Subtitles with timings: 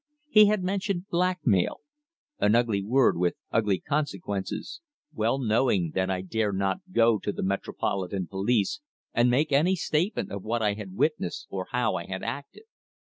[0.29, 1.81] He had mentioned blackmail
[2.39, 4.81] an ugly word with ugly consequences
[5.13, 8.79] well knowing that I dare not go to the Metropolitan Police
[9.13, 12.63] and make any statement of what I had witnessed or of how I had acted.